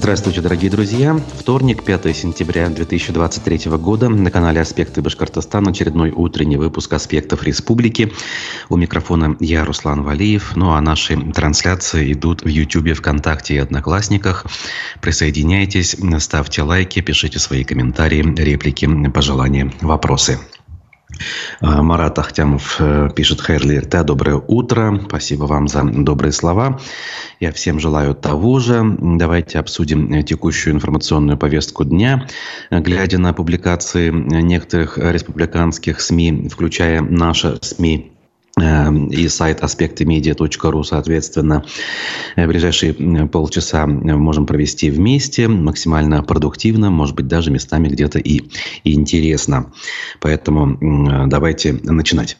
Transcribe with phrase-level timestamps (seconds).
[0.00, 1.20] Здравствуйте, дорогие друзья.
[1.38, 4.08] Вторник, 5 сентября 2023 года.
[4.08, 8.10] На канале «Аспекты Башкортостана» очередной утренний выпуск «Аспектов Республики».
[8.70, 10.56] У микрофона я, Руслан Валиев.
[10.56, 14.46] Ну а наши трансляции идут в YouTube, ВКонтакте и Одноклассниках.
[15.02, 20.38] Присоединяйтесь, ставьте лайки, пишите свои комментарии, реплики, пожелания, вопросы.
[21.60, 24.04] А, Марат Ахтямов э, пишет Хайрли РТ.
[24.04, 25.00] Доброе утро.
[25.06, 26.80] Спасибо вам за добрые слова.
[27.40, 28.82] Я всем желаю того же.
[28.98, 32.26] Давайте обсудим текущую информационную повестку дня.
[32.70, 38.12] Глядя на публикации некоторых республиканских СМИ, включая наши СМИ,
[39.10, 41.64] и сайт аспектымедиа.ру, соответственно,
[42.36, 42.94] в ближайшие
[43.28, 48.42] полчаса можем провести вместе, максимально продуктивно, может быть, даже местами где-то и,
[48.84, 49.72] и интересно.
[50.20, 52.36] Поэтому давайте начинать.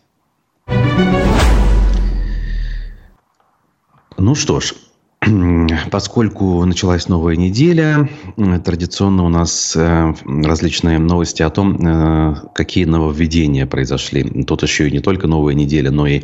[4.19, 4.75] Ну что ж,
[5.91, 8.09] Поскольку началась новая неделя,
[8.65, 14.45] традиционно у нас э, различные новости о том, э, какие нововведения произошли.
[14.45, 16.23] Тут еще и не только новая неделя, но и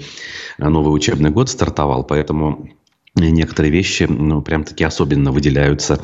[0.59, 2.71] новый учебный год стартовал, поэтому
[3.17, 6.01] некоторые вещи, ну, прям-таки особенно выделяются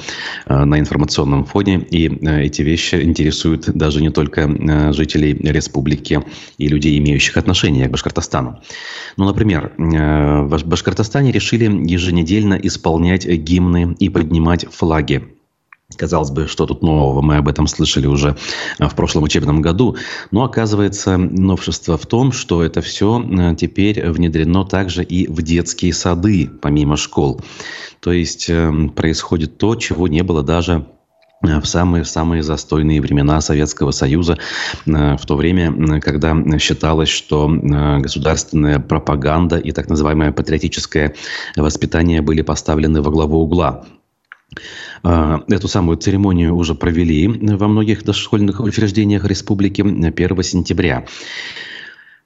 [0.46, 6.22] э, на информационном фоне, и э, эти вещи интересуют даже не только э, жителей республики
[6.58, 8.60] и людей, имеющих отношение к Башкортостану.
[9.16, 15.22] Ну, например, э, в Башкортостане решили еженедельно исполнять гимны и поднимать флаги
[15.96, 18.36] Казалось бы, что тут нового, мы об этом слышали уже
[18.78, 19.96] э, в прошлом учебном году.
[20.30, 25.92] Но оказывается, новшество в том, что это все э, теперь внедрено также и в детские
[25.92, 27.40] сады, помимо школ.
[28.00, 30.86] То есть э, происходит то, чего не было даже
[31.42, 34.38] в самые-самые застойные времена Советского Союза,
[34.86, 41.16] в то время, когда считалось, что государственная пропаганда и так называемое патриотическое
[41.56, 43.84] воспитание были поставлены во главу угла.
[45.02, 51.04] А, эту самую церемонию уже провели во многих дошкольных учреждениях республики 1 сентября.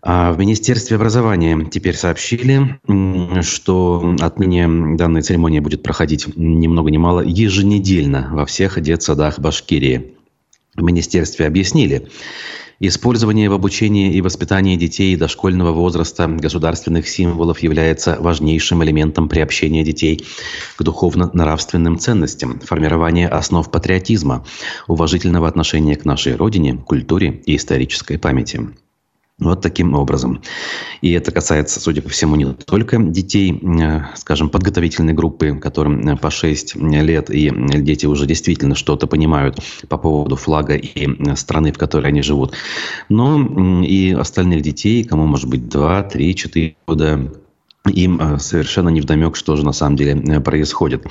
[0.03, 2.79] А в Министерстве образования теперь сообщили,
[3.43, 10.15] что отныне данная церемония будет проходить ни много ни мало еженедельно во всех детсадах Башкирии.
[10.77, 12.09] В министерстве объяснили,
[12.79, 20.27] Использование в обучении и воспитании детей дошкольного возраста государственных символов является важнейшим элементом приобщения детей
[20.77, 24.45] к духовно-нравственным ценностям, формирования основ патриотизма,
[24.89, 28.69] уважительного отношения к нашей родине, культуре и исторической памяти.
[29.39, 30.41] Вот таким образом.
[31.03, 36.17] И это касается, судя по всему, не только детей, э, скажем, подготовительной группы, которым э,
[36.17, 37.53] по 6 лет, и
[37.83, 39.59] дети уже действительно что-то понимают
[39.91, 42.55] по поводу флага и э, страны, в которой они живут,
[43.11, 47.31] но и остальных детей, кому может быть 2, 3, 4 года,
[47.85, 51.05] им совершенно не вдомек, что же на самом деле происходит.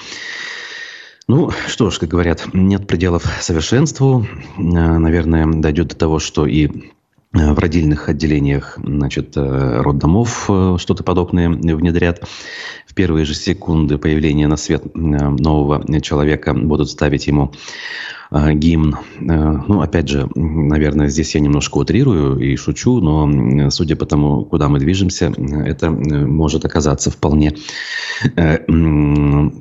[1.27, 4.27] Ну, что ж, как говорят, нет пределов совершенству.
[4.57, 7.04] Наверное, дойдет до того, что и Э,
[7.35, 12.23] в родильных отделениях значит, э, роддомов э, что-то подобное внедрят.
[12.87, 17.51] В первые же секунды появления на свет нового человека будут ставить ему
[18.31, 18.97] гимн.
[19.19, 24.67] Ну, опять же, наверное, здесь я немножко утрирую и шучу, но судя по тому, куда
[24.67, 25.33] мы движемся,
[25.65, 27.55] это может оказаться вполне,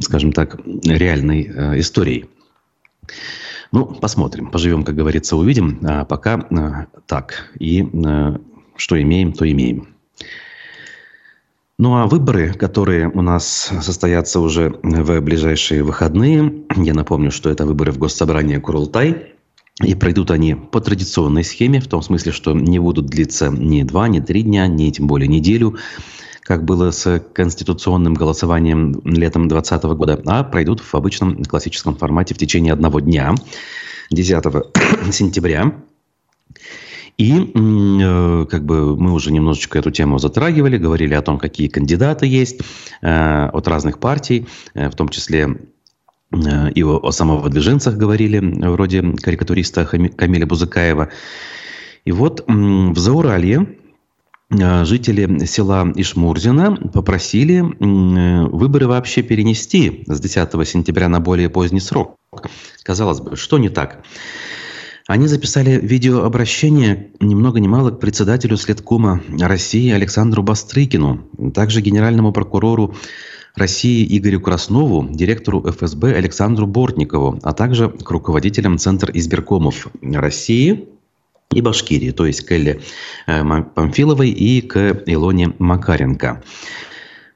[0.00, 2.26] скажем так, реальной историей.
[3.74, 5.80] Ну, посмотрим, поживем, как говорится, увидим.
[5.82, 7.50] А пока а, так.
[7.58, 8.40] И а,
[8.76, 9.88] что имеем, то имеем.
[11.76, 17.66] Ну а выборы, которые у нас состоятся уже в ближайшие выходные, я напомню, что это
[17.66, 19.34] выборы в Госсобрание Курултай,
[19.82, 24.06] и пройдут они по традиционной схеме, в том смысле, что не будут длиться ни два,
[24.06, 25.78] ни три дня, ни тем более неделю
[26.44, 32.38] как было с конституционным голосованием летом 2020 года, а пройдут в обычном классическом формате в
[32.38, 33.34] течение одного дня,
[34.10, 34.44] 10
[35.12, 35.74] сентября.
[37.16, 42.26] И э, как бы мы уже немножечко эту тему затрагивали, говорили о том, какие кандидаты
[42.26, 42.60] есть
[43.00, 45.56] э, от разных партий, э, в том числе
[46.74, 51.10] и о, о самовыдвиженцах говорили, вроде карикатуриста Камиля Бузыкаева.
[52.04, 53.68] И вот в Зауралье
[54.50, 62.16] жители села Ишмурзина попросили выборы вообще перенести с 10 сентября на более поздний срок.
[62.82, 64.04] Казалось бы, что не так?
[65.06, 72.32] Они записали видеообращение ни много ни мало к председателю Следкома России Александру Бастрыкину, также генеральному
[72.32, 72.94] прокурору
[73.54, 80.88] России Игорю Краснову, директору ФСБ Александру Бортникову, а также к руководителям Центра избиркомов России
[81.52, 82.80] и Башкирии, то есть к Элле
[83.26, 83.42] э,
[83.74, 86.42] Памфиловой и к Илоне Макаренко.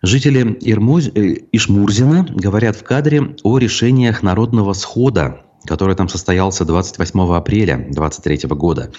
[0.02, 1.08] Жители Ирмуз...
[1.14, 8.48] Э, Ишмурзина говорят в кадре о решениях народного схода, который там состоялся 28 апреля 2023
[8.50, 8.92] года,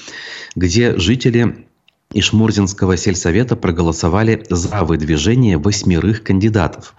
[0.55, 1.67] где жители
[2.13, 6.95] Ишмурзинского сельсовета проголосовали за выдвижение восьмерых кандидатов.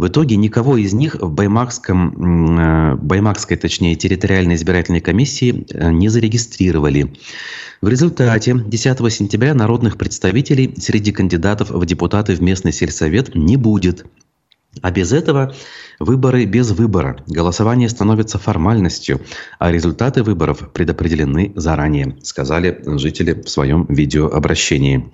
[0.00, 6.08] В итоге никого из них в Баймакском, э, Баймакской, точнее, территориальной избирательной комиссии э, не
[6.08, 7.12] зарегистрировали.
[7.82, 14.06] В результате 10 сентября народных представителей среди кандидатов в депутаты в местный сельсовет не будет.
[14.80, 15.54] А без этого
[15.98, 17.22] выборы без выбора.
[17.26, 19.20] Голосование становится формальностью,
[19.58, 25.12] а результаты выборов предопределены заранее, сказали жители в своем видеообращении.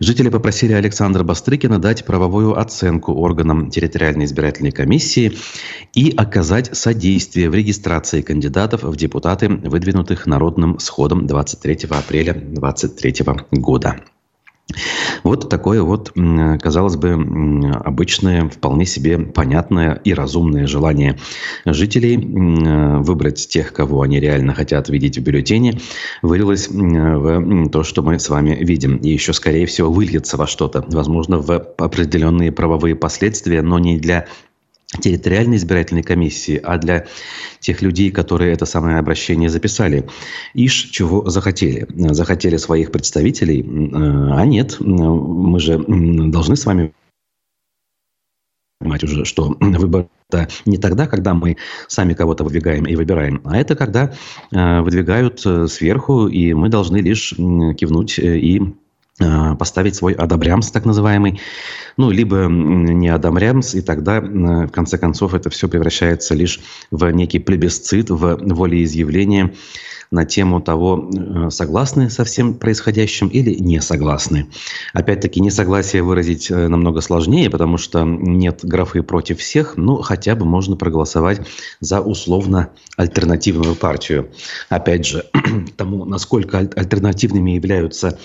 [0.00, 5.36] Жители попросили Александра Бастрыкина дать правовую оценку органам территориальной избирательной комиссии
[5.92, 13.96] и оказать содействие в регистрации кандидатов в депутаты, выдвинутых народным сходом 23 апреля 2023 года.
[15.24, 16.12] Вот такое вот,
[16.62, 17.12] казалось бы,
[17.84, 21.18] обычное, вполне себе понятное и разумное желание
[21.64, 25.80] жителей выбрать тех, кого они реально хотят видеть в бюллетене,
[26.22, 28.96] вылилось в то, что мы с вами видим.
[28.96, 34.26] И еще, скорее всего, выльется во что-то, возможно, в определенные правовые последствия, но не для
[35.00, 37.06] территориальной избирательной комиссии, а для
[37.60, 40.08] тех людей, которые это самое обращение записали.
[40.54, 41.86] Ишь, чего захотели.
[42.14, 43.62] Захотели своих представителей,
[43.92, 46.92] а нет, мы же должны с вами
[48.80, 51.56] понимать уже, что выбор это не тогда, когда мы
[51.88, 54.12] сами кого-то выдвигаем и выбираем, а это когда
[54.52, 58.62] э, выдвигают э, сверху, и мы должны лишь кивнуть э, и
[59.58, 61.40] поставить свой одобрямс, так называемый,
[61.96, 66.60] ну, либо не одобрямс, и тогда, э, в конце концов, это все превращается лишь
[66.90, 69.54] в некий плебисцит, в волеизъявление
[70.10, 74.48] на тему того, э, согласны со всем происходящим или не согласны.
[74.94, 80.46] Опять-таки, несогласие выразить э, намного сложнее, потому что нет графы против всех, но хотя бы
[80.46, 81.42] можно проголосовать
[81.80, 84.30] за условно альтернативную партию.
[84.68, 85.24] Опять же,
[85.76, 88.18] тому, насколько альтернативными являются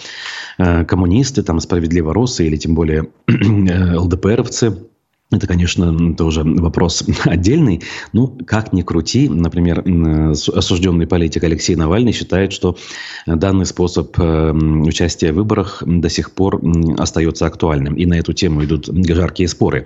[0.57, 4.77] э, коммунисты, там, справедливо росы или тем более ЛДПРовцы–
[5.35, 7.81] это, конечно, тоже вопрос отдельный.
[8.11, 9.83] Ну, как ни крути, например,
[10.31, 12.77] осужденный политик Алексей Навальный считает, что
[13.25, 16.61] данный способ э, участия в выборах до сих пор
[16.97, 17.95] остается актуальным.
[17.95, 19.85] И на эту тему идут жаркие споры.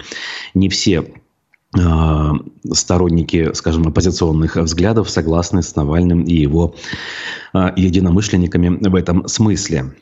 [0.53, 1.03] Не все
[1.77, 2.31] э,
[2.71, 6.75] сторонники, скажем, оппозиционных взглядов согласны с Навальным и его
[7.53, 9.93] э, единомышленниками в этом смысле.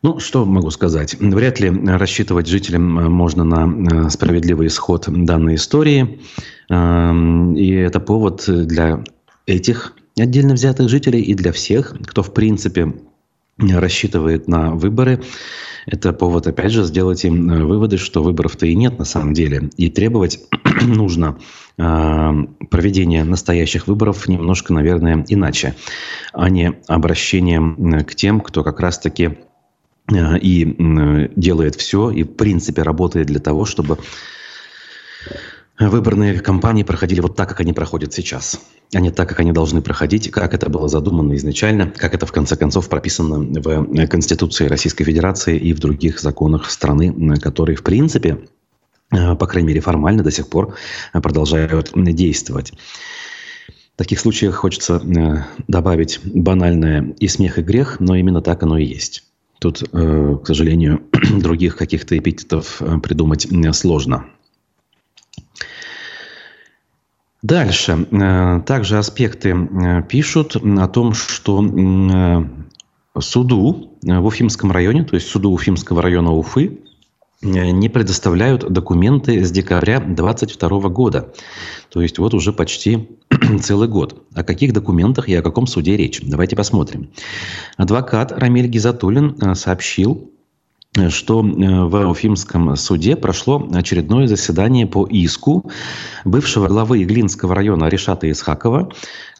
[0.00, 1.16] Ну, что могу сказать?
[1.18, 6.20] Вряд ли рассчитывать жителям э, можно на э, справедливый исход данной истории.
[6.70, 9.02] Эм, и это повод для
[9.46, 12.94] этих отдельно взятых жителей и для всех, кто, в принципе,
[13.58, 15.20] рассчитывает на выборы.
[15.86, 19.68] Это повод, опять же, сделать им э, выводы, что выборов-то и нет на самом деле.
[19.78, 20.38] И требовать
[20.82, 21.38] нужно
[21.76, 25.76] проведения настоящих выборов немножко, наверное, иначе,
[26.32, 29.38] а не обращением к тем, кто как раз-таки
[30.10, 33.98] и делает все, и в принципе работает для того, чтобы
[35.78, 38.60] выборные кампании проходили вот так, как они проходят сейчас,
[38.92, 42.32] а не так, как они должны проходить, как это было задумано изначально, как это в
[42.32, 48.38] конце концов прописано в Конституции Российской Федерации и в других законах страны, которые в принципе,
[49.12, 50.74] э, по крайней мере формально до сих пор
[51.12, 52.72] продолжают действовать.
[53.94, 58.78] В таких случаях хочется э, добавить банальное и смех, и грех, но именно так оно
[58.78, 59.27] и есть.
[59.58, 61.02] Тут, э, к сожалению,
[61.38, 64.26] других каких-то эпитетов э, придумать сложно.
[67.42, 68.06] Дальше.
[68.10, 69.56] Э, также аспекты
[70.08, 71.60] пишут о том, что
[73.18, 76.78] суду в Уфимском районе, то есть суду Уфимского района Уфы,
[77.40, 81.32] не предоставляют документы с декабря 2022 года.
[81.90, 83.08] То есть вот уже почти
[83.62, 84.22] целый год.
[84.34, 86.20] О каких документах и о каком суде речь?
[86.22, 87.10] Давайте посмотрим.
[87.76, 90.32] Адвокат Рамиль Гизатуллин э, сообщил,
[91.10, 95.70] что э, в Уфимском суде прошло очередное заседание по иску
[96.24, 98.90] бывшего главы Иглинского района Решата Исхакова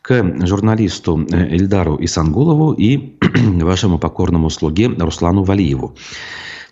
[0.02, 3.18] к журналисту э, Эльдару Исангулову и
[3.60, 5.96] вашему покорному слуге Руслану Валиеву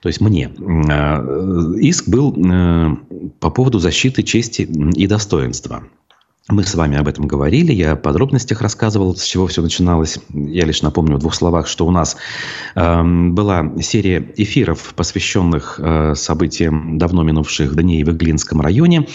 [0.07, 2.97] то есть мне, э, иск был э,
[3.41, 5.83] по поводу защиты чести и достоинства.
[6.49, 10.21] Мы с вами об этом говорили, я о подробностях рассказывал, с чего все начиналось.
[10.33, 12.17] Я лишь напомню в двух словах, что у нас
[12.77, 19.09] э, была серия эфиров, посвященных э, событиям давно минувших дней в Иглинском районе.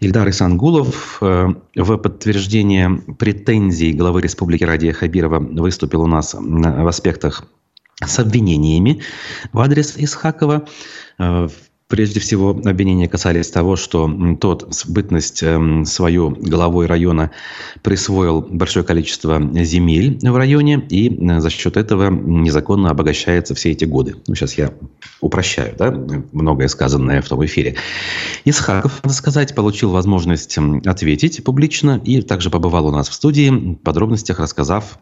[0.00, 7.46] Ильдар Исангулов э, в подтверждение претензий главы Республики Радия Хабирова выступил у нас в аспектах
[8.00, 9.02] с обвинениями
[9.52, 10.66] в адрес Исхакова.
[11.18, 11.48] Э,
[11.86, 14.10] Прежде всего, обвинения касались того, что
[14.40, 17.30] тот бытность эм, свою главой района
[17.82, 23.84] присвоил большое количество земель в районе и э, за счет этого незаконно обогащается все эти
[23.84, 24.16] годы.
[24.26, 24.72] Ну, сейчас я
[25.20, 25.92] упрощаю, да,
[26.32, 27.76] многое сказанное в том эфире.
[28.46, 33.74] Исхаков, надо сказать, получил возможность ответить публично и также побывал у нас в студии, в
[33.76, 34.98] подробностях рассказав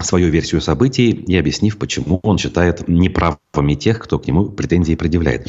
[0.00, 5.48] свою версию событий и объяснив, почему он считает неправыми тех, кто к нему претензии предъявляет.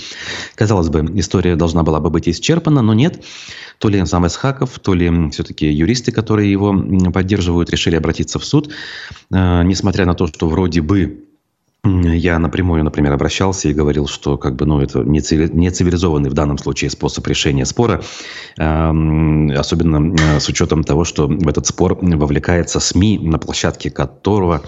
[0.55, 3.23] Казалось бы, история должна была бы быть исчерпана, но нет.
[3.79, 6.73] То ли сам Исхаков, то ли все-таки юристы, которые его
[7.11, 8.69] поддерживают, решили обратиться в суд,
[9.31, 11.23] э, несмотря на то, что вроде бы
[11.85, 16.57] я напрямую, например, обращался и говорил, что как бы, ну, это не цивилизованный в данном
[16.57, 18.01] случае способ решения спора,
[18.55, 24.61] особенно э, с учетом того, что в этот спор вовлекается СМИ, на площадке которого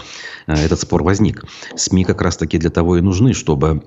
[0.46, 1.44] э, этот спор возник.
[1.74, 3.82] СМИ как раз-таки для того и нужны, чтобы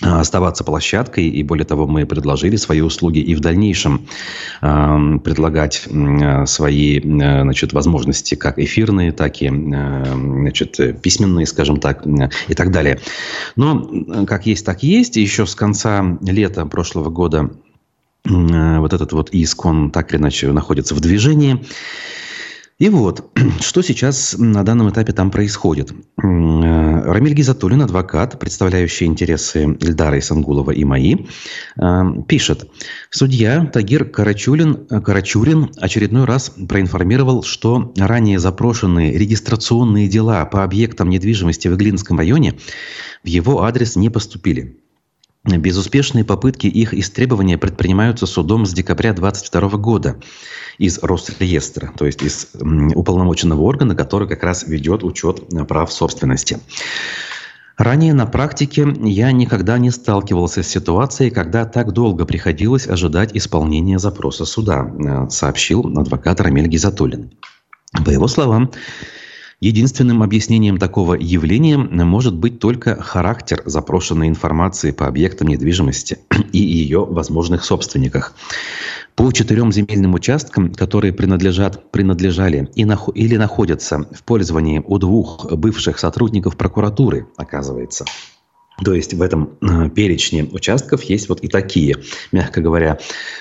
[0.00, 4.06] оставаться площадкой, и более того, мы предложили свои услуги и в дальнейшем
[4.62, 11.78] э, предлагать э, свои э, значит, возможности, как эфирные, так и э, значит, письменные, скажем
[11.78, 13.00] так, э, и так далее.
[13.56, 15.16] Но как есть, так есть.
[15.16, 17.50] Еще с конца лета прошлого года
[18.24, 21.64] э, вот этот вот иск, он так или иначе находится в движении.
[22.80, 25.92] И вот, что сейчас на данном этапе там происходит.
[25.92, 31.26] Э, Рамиль Гизатуллин, адвокат, представляющий интересы Ильдара Исангулова и мои,
[31.76, 32.70] э, пишет.
[33.10, 41.68] Судья Тагир Карачулин, Карачурин очередной раз проинформировал, что ранее запрошенные регистрационные дела по объектам недвижимости
[41.68, 42.54] в Иглинском районе
[43.22, 44.78] в его адрес не поступили.
[45.44, 50.16] Безуспешные попытки их истребования предпринимаются судом с декабря 2022 года
[50.76, 52.48] из Росреестра, то есть из
[52.94, 56.60] уполномоченного органа, который как раз ведет учет прав собственности.
[57.78, 63.98] Ранее на практике я никогда не сталкивался с ситуацией, когда так долго приходилось ожидать исполнения
[63.98, 67.30] запроса суда, э, сообщил адвокат Рамиль Гизатуллин.
[68.04, 68.70] По его словам,
[69.60, 76.18] Единственным объяснением такого явления может быть только характер запрошенной информации по объектам недвижимости
[76.52, 78.34] и ее возможных собственниках.
[79.16, 85.52] По четырем земельным участкам, которые принадлежат, принадлежали и нах, или находятся в пользовании у двух
[85.52, 88.06] бывших сотрудников прокуратуры, оказывается–
[88.84, 91.96] то есть в этом э, перечне участков есть вот и такие,
[92.32, 92.98] мягко говоря,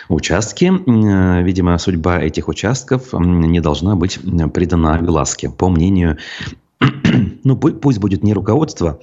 [0.09, 0.65] участки.
[0.65, 4.19] Э, видимо, судьба этих участков не должна быть
[4.53, 6.17] придана огласке, по мнению,
[7.43, 8.99] ну пусть будет не руководство,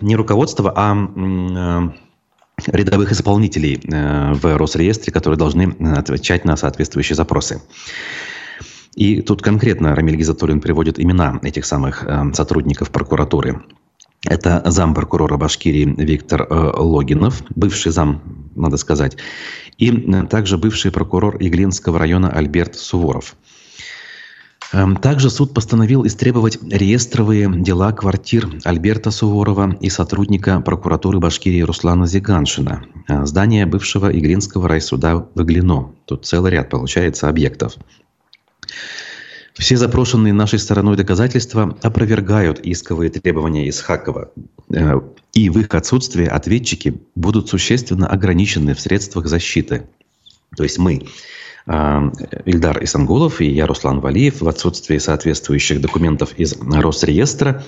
[0.00, 2.06] не руководство, а э,
[2.72, 7.60] рядовых исполнителей в Росреестре, которые должны отвечать на соответствующие запросы.
[8.96, 13.62] И тут конкретно Рамиль Гизатуллин приводит имена этих самых э, сотрудников прокуратуры.
[14.24, 18.22] Это зампрокурора Башкирии Виктор э, Логинов, бывший зам,
[18.56, 19.18] надо сказать,
[19.76, 23.36] и э, также бывший прокурор Иглинского района Альберт Суворов.
[24.72, 32.06] Эм, также суд постановил истребовать реестровые дела квартир Альберта Суворова и сотрудника прокуратуры Башкирии Руслана
[32.06, 32.86] Зиганшина,
[33.24, 35.92] здание бывшего Иглинского райсуда в Иглино.
[36.06, 37.74] Тут целый ряд, получается, объектов.
[39.58, 44.30] Все запрошенные нашей стороной доказательства опровергают исковые требования Исхакова.
[44.70, 45.00] Э,
[45.32, 49.86] и в их отсутствие ответчики будут существенно ограничены в средствах защиты.
[50.56, 51.06] То есть мы,
[51.66, 52.10] э,
[52.44, 57.64] Ильдар Исангулов и я, Руслан Валиев, в отсутствии соответствующих документов из Росреестра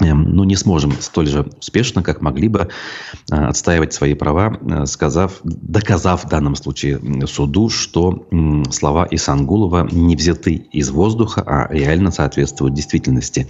[0.00, 2.68] ну, не сможем столь же успешно, как могли бы
[3.30, 8.26] э, отстаивать свои права, э, сказав, доказав в данном случае суду, что
[8.70, 13.48] слова Исангулова не взяты из воздуха, а реально соответствуют действительности.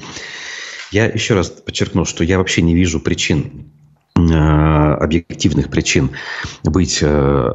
[0.90, 3.72] Я еще раз подчеркну, что я вообще не вижу причин
[4.32, 6.10] объективных причин
[6.62, 7.52] быть э,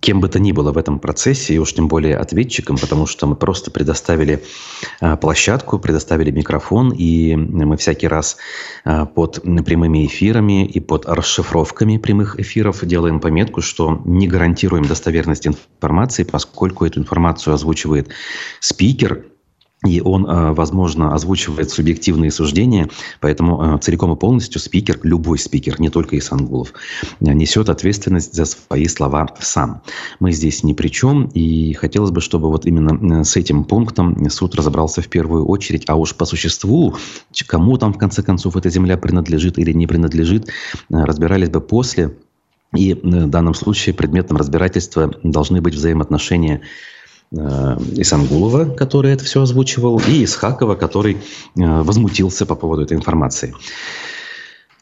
[0.00, 3.26] кем бы то ни было в этом процессе, и уж тем более ответчиком, потому что
[3.26, 4.42] мы просто предоставили
[5.00, 8.36] э, площадку, предоставили микрофон, и мы всякий раз
[9.14, 16.24] под прямыми эфирами и под расшифровками прямых эфиров делаем пометку, что не гарантируем достоверность информации,
[16.24, 18.08] поскольку эту информацию озвучивает
[18.60, 19.24] спикер,
[19.84, 22.88] и он, э, возможно, озвучивает субъективные суждения,
[23.20, 26.72] поэтому э, целиком и полностью спикер, любой спикер, не только Исангулов,
[27.20, 29.82] несет ответственность за свои слова сам.
[30.20, 34.30] Мы здесь ни при чем, и хотелось бы, чтобы вот именно э, с этим пунктом
[34.30, 36.96] суд разобрался в первую очередь, а уж по существу,
[37.46, 40.48] кому там в конце концов эта земля принадлежит или не принадлежит,
[40.88, 42.16] разбирались бы после,
[42.74, 46.62] и в данном случае предметом разбирательства должны быть взаимоотношения
[47.34, 51.18] Исангулова, который это все озвучивал, и Исхакова, который
[51.54, 53.54] возмутился по поводу этой информации.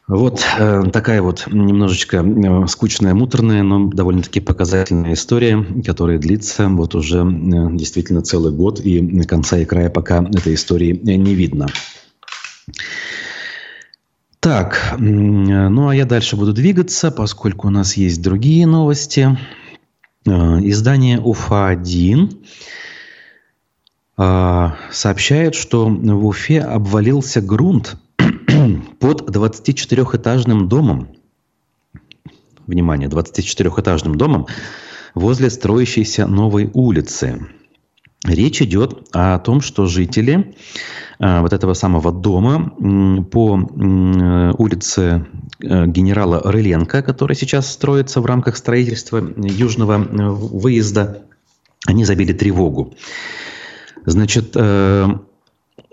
[0.09, 6.95] Вот э, такая вот немножечко э, скучная, муторная, но довольно-таки показательная история, которая длится вот
[6.95, 11.69] уже э, действительно целый год, и конца и края пока этой истории не видно.
[14.41, 19.39] Так, ну а я дальше буду двигаться, поскольку у нас есть другие новости.
[20.25, 22.45] Издание УФА-1
[24.93, 27.97] сообщает, что в Уфе обвалился грунт
[29.01, 31.17] под 24-этажным домом,
[32.67, 34.47] внимание, 24-этажным домом
[35.15, 37.49] возле строящейся новой улицы.
[38.25, 40.55] Речь идет о том, что жители
[41.19, 42.71] а, вот этого самого дома
[43.31, 43.55] по
[44.59, 45.27] улице
[45.61, 51.23] э, генерала Рыленко, который сейчас строится в рамках строительства южного э, выезда,
[51.87, 52.95] они забили тревогу.
[54.07, 55.09] Значит, э,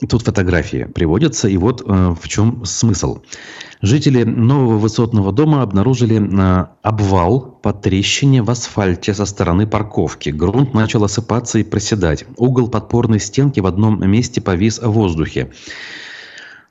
[0.07, 3.19] Тут фотографии приводятся, и вот э, в чем смысл.
[3.81, 10.29] Жители нового высотного дома обнаружили э, обвал по трещине в асфальте со стороны парковки.
[10.29, 12.25] Грунт начал осыпаться и проседать.
[12.37, 15.51] Угол подпорной стенки в одном месте повис в воздухе.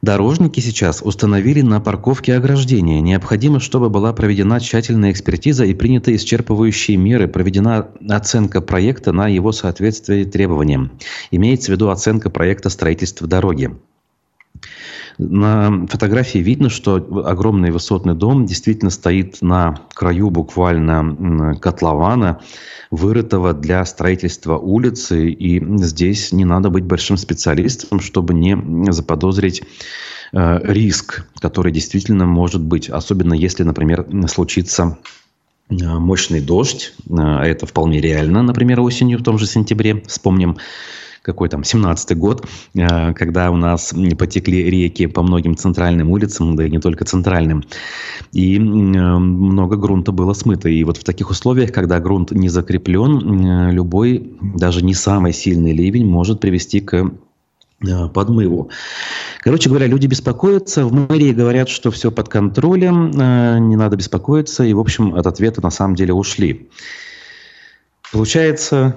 [0.00, 3.00] Дорожники сейчас установили на парковке ограждения.
[3.00, 9.50] Необходимо, чтобы была проведена тщательная экспертиза и приняты исчерпывающие меры, проведена оценка проекта на его
[9.50, 10.93] соответствие требованиям.
[11.33, 13.76] Имеется в виду оценка проекта строительства дороги.
[15.19, 16.95] На фотографии видно, что
[17.27, 22.41] огромный высотный дом действительно стоит на краю буквально котлована,
[22.93, 25.29] вырытого для строительства улицы.
[25.31, 29.65] И здесь не надо быть большим специалистом, чтобы не заподозрить
[30.33, 32.89] э, риск, который действительно может быть.
[32.89, 34.99] Особенно если, например, случится
[35.69, 40.59] э, мощный дождь, а это вполне реально, например, осенью в том же сентябре, вспомним
[41.28, 46.64] какой там, 17-й год, э, когда у нас потекли реки по многим центральным улицам, да
[46.64, 47.64] и не только центральным,
[48.32, 50.70] и э, много грунта было смыто.
[50.70, 55.73] И вот в таких условиях, когда грунт не закреплен, э, любой, даже не самый сильный
[55.73, 57.10] ливень может привести к
[58.14, 58.71] подмыву.
[59.41, 60.86] Короче говоря, люди беспокоятся.
[60.86, 63.10] В мэрии говорят, что все под контролем,
[63.69, 64.64] не надо беспокоиться.
[64.64, 66.69] И, в общем, от ответа на самом деле ушли.
[68.10, 68.97] Получается,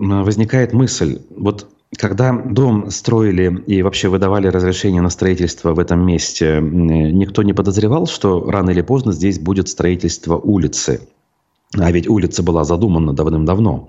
[0.00, 6.60] возникает мысль, вот когда дом строили и вообще выдавали разрешение на строительство в этом месте,
[6.60, 11.08] никто не подозревал, что рано или поздно здесь будет строительство улицы.
[11.76, 13.88] А ведь улица была задумана давным-давно.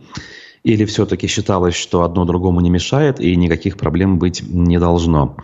[0.63, 5.37] Или все-таки считалось, что одно другому не мешает и никаких проблем быть не должно.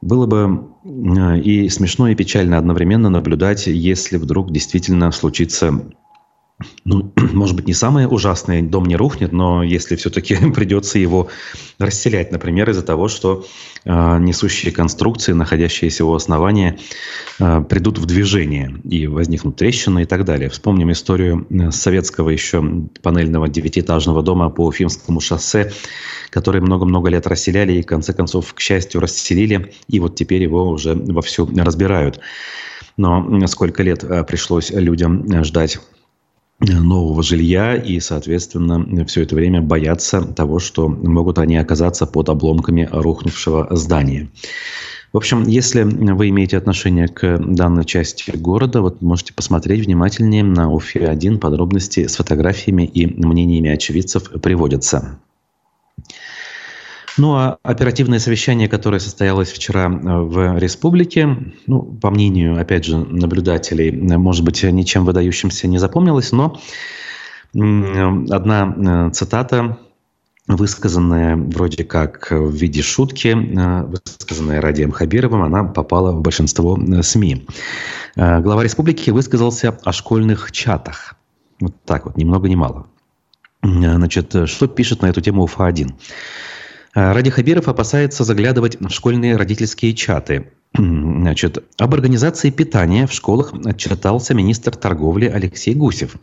[0.00, 5.82] Было бы и смешно, и печально одновременно наблюдать, если вдруг действительно случится
[6.84, 11.28] ну, может быть, не самое ужасное, дом не рухнет, но если все-таки придется его
[11.78, 13.46] расселять, например, из-за того, что
[13.84, 16.78] э, несущие конструкции, находящиеся у основания,
[17.38, 20.50] э, придут в движение и возникнут трещины и так далее.
[20.50, 22.62] Вспомним историю э, советского еще
[23.02, 25.72] панельного девятиэтажного дома по Уфимскому шоссе,
[26.30, 30.68] который много-много лет расселяли и, в конце концов, к счастью, расселили, и вот теперь его
[30.68, 32.20] уже вовсю разбирают.
[32.96, 35.78] Но сколько лет э, пришлось людям ждать
[36.60, 42.88] нового жилья и, соответственно, все это время боятся того, что могут они оказаться под обломками
[42.90, 44.30] рухнувшего здания.
[45.12, 50.72] В общем, если вы имеете отношение к данной части города, вот можете посмотреть внимательнее на
[50.72, 51.38] УФИ-1.
[51.38, 55.20] Подробности с фотографиями и мнениями очевидцев приводятся.
[57.16, 61.28] Ну а оперативное совещание, которое состоялось вчера э, в республике,
[61.66, 66.60] ну, по мнению, опять же, наблюдателей, может быть, ничем выдающимся не запомнилось, но
[67.54, 69.78] одна э, цитата
[70.48, 77.46] высказанная вроде как в виде шутки, э, высказанная Радием Хабировым, она попала в большинство СМИ.
[78.16, 81.14] Глава республики высказался о школьных чатах.
[81.60, 82.86] Вот так вот, ни много ни мало.
[83.62, 85.94] Значит, что пишет на эту тему УФА-1?
[86.94, 90.50] Э, Ради Хабиров опасается заглядывать в школьные родительские чаты.
[90.76, 96.16] Значит, об организации питания в школах отчитался министр торговли Алексей Гусев.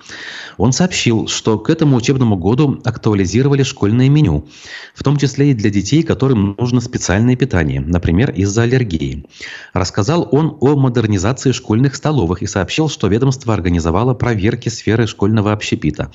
[0.58, 4.48] Он сообщил, что к этому учебному году актуализировали школьное меню,
[4.94, 9.26] в том числе и для детей, которым нужно специальное питание, например, из-за аллергии.
[9.74, 16.12] Рассказал он о модернизации школьных столовых и сообщил, что ведомство организовало проверки сферы школьного общепита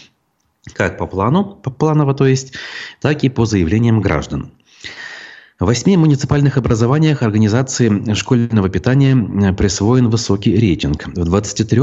[0.73, 2.55] как по плану, по планово то есть,
[3.01, 4.53] так и по заявлениям граждан.
[5.59, 11.07] В восьми муниципальных образованиях организации школьного питания э, присвоен высокий рейтинг.
[11.07, 11.83] В 23 э,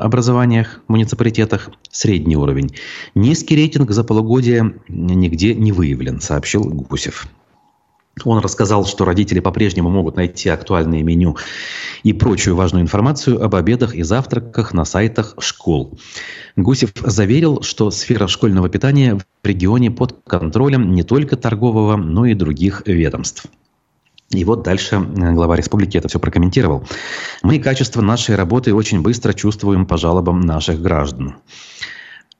[0.00, 2.74] образованиях, муниципалитетах средний уровень.
[3.14, 7.28] Низкий рейтинг за полугодие нигде не выявлен, сообщил Гусев.
[8.24, 11.36] Он рассказал, что родители по-прежнему могут найти актуальное меню
[12.02, 15.98] и прочую важную информацию об обедах и завтраках на сайтах школ.
[16.56, 22.34] Гусев заверил, что сфера школьного питания в регионе под контролем не только торгового, но и
[22.34, 23.46] других ведомств.
[24.30, 26.84] И вот дальше э, глава республики это все прокомментировал.
[27.42, 31.36] Мы качество нашей работы очень быстро чувствуем по жалобам наших граждан.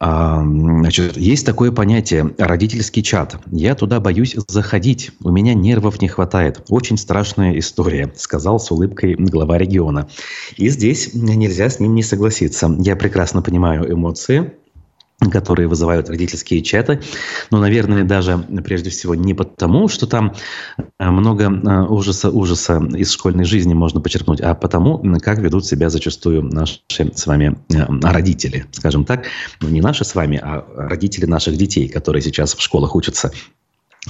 [0.01, 3.39] Значит, есть такое понятие родительский чат.
[3.51, 5.11] Я туда боюсь заходить.
[5.23, 6.63] У меня нервов не хватает.
[6.71, 10.09] Очень страшная история, сказал с улыбкой глава региона.
[10.57, 12.75] И здесь нельзя с ним не согласиться.
[12.79, 14.55] Я прекрасно понимаю эмоции
[15.29, 17.01] которые вызывают родительские чаты.
[17.51, 20.35] Но, наверное, даже прежде всего не потому, что там
[20.99, 25.91] э, много э, ужаса, ужаса из школьной жизни можно подчеркнуть, а потому, как ведут себя
[25.91, 29.27] зачастую наши с вами э, родители, скажем так.
[29.61, 33.31] Ну, не наши с вами, а родители наших детей, которые сейчас в школах учатся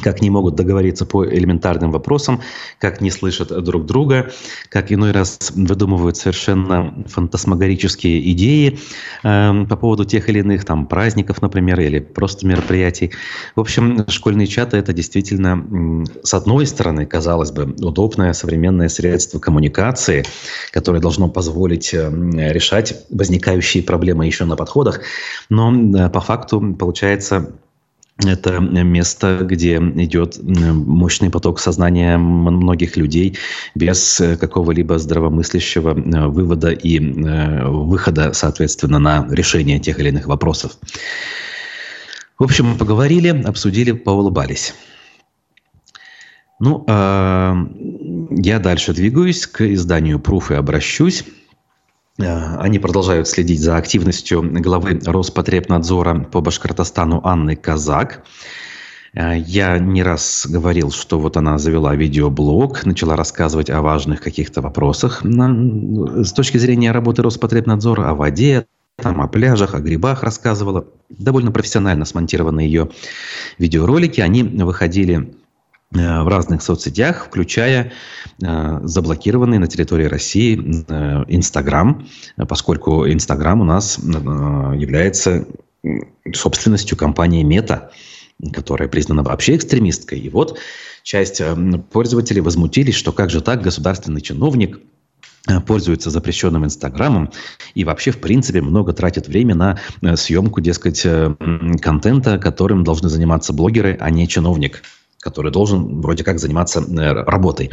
[0.03, 2.40] как не могут договориться по элементарным вопросам,
[2.79, 4.31] как не слышат друг друга,
[4.68, 8.79] как иной раз выдумывают совершенно фантасмагорические идеи
[9.24, 13.11] э, по поводу тех или иных там праздников, например, или просто мероприятий.
[13.57, 20.24] В общем, школьные чаты это действительно, с одной стороны, казалось бы, удобное современное средство коммуникации,
[20.70, 22.11] которое должно позволить э,
[22.53, 25.00] решать возникающие проблемы еще на подходах,
[25.48, 27.53] но э, по факту получается
[28.25, 33.39] это место, где идет мощный поток сознания многих людей
[33.75, 40.27] без э, какого-либо здравомыслящего э, вывода и э, выхода, соответственно, на решение тех или иных
[40.27, 40.79] вопросов.
[42.39, 44.75] В общем, поговорили, обсудили, поулыбались.
[46.59, 47.57] Ну, а,
[48.31, 51.25] я дальше двигаюсь к изданию «Пруф» и обращусь.
[52.23, 58.25] Э, они продолжают следить за активностью главы Роспотребнадзора по Башкортостану Анны Казак.
[59.15, 64.61] Э, я не раз говорил, что вот она завела видеоблог, начала рассказывать о важных каких-то
[64.61, 70.87] вопросах на, с точки зрения работы Роспотребнадзора, о воде, там, о пляжах, о грибах рассказывала.
[71.09, 72.91] Довольно профессионально смонтированы ее
[73.59, 74.21] видеоролики.
[74.21, 75.39] Они выходили Э,
[75.92, 77.92] в разных соцсетях, включая
[78.40, 82.07] э, заблокированный на территории России э, Инстаграм,
[82.48, 85.46] поскольку Инстаграм у нас является
[86.33, 87.90] собственностью компании Мета,
[88.53, 90.20] которая признана вообще экстремисткой.
[90.20, 90.59] И вот
[91.03, 91.42] часть
[91.92, 94.79] пользователей возмутились, что как же так государственный чиновник
[95.66, 97.31] пользуется запрещенным Инстаграмом
[97.74, 101.03] и вообще, в принципе, много тратит время на съемку, дескать,
[101.81, 104.83] контента, которым должны заниматься блогеры, а не чиновник
[105.21, 107.71] который должен вроде как заниматься э, работой.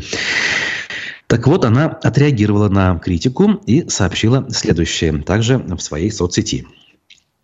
[1.28, 6.68] Так вот, она отреагировала на критику и сообщила следующее, также в своей соцсети.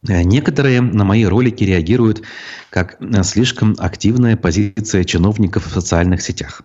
[0.08, 2.22] Э, некоторые на мои ролики реагируют
[2.70, 6.62] как слишком активная позиция чиновников в социальных сетях.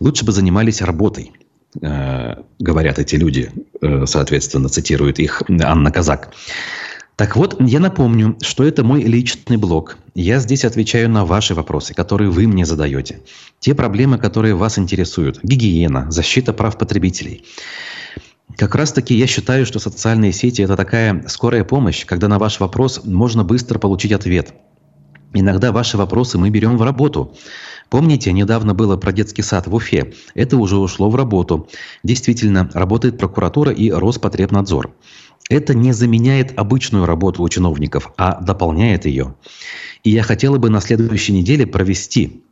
[0.00, 1.32] Лучше бы занимались работой,
[1.80, 3.50] э, говорят эти люди,
[4.04, 6.32] соответственно, цитирует их Анна Казак.
[7.18, 9.98] Так вот, я напомню, что это мой личный блог.
[10.14, 13.22] Я здесь отвечаю на ваши вопросы, которые вы мне задаете.
[13.58, 15.40] Те проблемы, которые вас интересуют.
[15.42, 17.44] Гигиена, защита прав потребителей.
[18.56, 22.60] Как раз таки я считаю, что социальные сети– это такая скорая помощь, когда на ваш
[22.60, 24.54] вопрос можно быстро получить ответ.
[25.34, 27.34] Иногда ваши вопросы мы берем в работу.
[27.90, 30.12] Помните, недавно было про детский сад в Уфе.
[30.34, 31.68] Это уже ушло в работу.
[32.04, 34.92] Действительно, работает прокуратура и Роспотребнадзор.
[35.48, 39.34] Это не заменяет обычную работу у чиновников, а дополняет ее.
[40.04, 42.42] И я хотела бы на следующей неделе провести,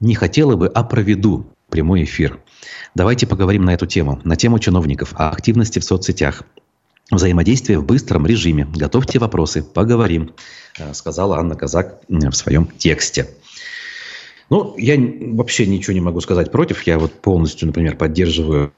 [0.00, 2.40] не хотела бы, а проведу прямой эфир.
[2.94, 6.44] Давайте поговорим на эту тему, на тему чиновников, о активности в соцсетях,
[7.10, 8.66] взаимодействие в быстром режиме.
[8.74, 10.32] Готовьте вопросы, поговорим,
[10.78, 13.28] э, сказала Анна Казак в своем тексте.
[14.48, 14.96] Ну, я
[15.32, 16.82] вообще ничего не могу сказать против.
[16.86, 18.72] Я вот полностью, например, поддерживаю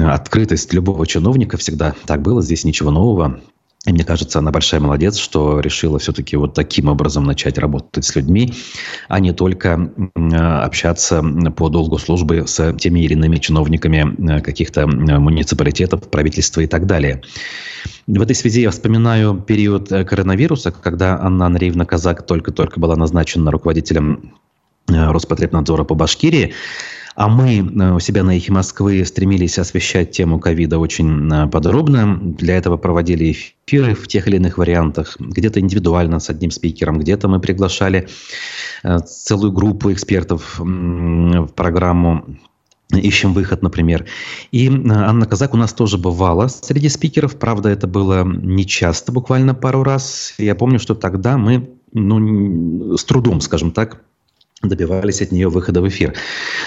[0.00, 1.56] открытость любого чиновника.
[1.56, 3.40] Всегда так было, здесь ничего нового.
[3.84, 8.14] И мне кажется, она большая молодец, что решила все-таки вот таким образом начать работать с
[8.14, 8.54] людьми,
[9.08, 11.20] а не только общаться
[11.56, 17.22] по долгу службы с теми или иными чиновниками каких-то муниципалитетов, правительства и так далее.
[18.06, 23.50] В этой связи я вспоминаю период э, коронавируса, когда Анна Андреевна Казак только-только была назначена
[23.50, 24.51] руководителем Э,
[24.88, 26.54] Роспотребнадзора по Башкирии,
[27.14, 32.18] А мы у себя на «Эхе Москвы» стремились освещать тему ковида очень подробно.
[32.20, 35.16] Для этого проводили эфиры в тех или иных вариантах.
[35.18, 38.08] Где-то индивидуально с одним спикером, где-то мы приглашали
[39.06, 42.38] целую группу экспертов в программу
[42.94, 44.06] ищем выход, например.
[44.50, 47.38] И Анна Казак у нас тоже бывала среди спикеров.
[47.38, 50.34] Правда, это было не часто, буквально пару раз.
[50.38, 54.02] Я помню, что тогда мы ну, с трудом, скажем так,
[54.62, 56.14] добивались от нее выхода в эфир.